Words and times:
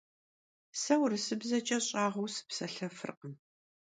Se 0.81 0.93
vurısıbzeç'e 0.99 1.77
ş'ağueu 1.87 2.27
sıpselhefırkhım. 2.35 3.33